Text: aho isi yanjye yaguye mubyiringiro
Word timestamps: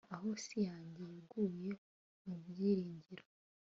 aho 0.13 0.25
isi 0.37 0.57
yanjye 0.69 1.03
yaguye 1.13 1.69
mubyiringiro 2.25 3.25